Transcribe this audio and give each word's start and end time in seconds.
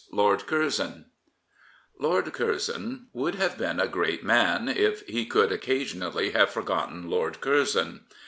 LORD 0.11 0.47
CURZON 0.47 1.05
Lord 1.99 2.33
Curzon 2.33 3.09
would 3.13 3.35
have 3.35 3.55
been 3.59 3.79
a 3.79 3.87
great 3.87 4.23
man 4.23 4.67
if 4.67 5.05
he 5.05 5.27
could 5.27 5.51
occasionally 5.51 6.31
have 6.31 6.49
forgotten 6.49 7.07
Lord 7.07 7.39
Curzon. 7.39 8.05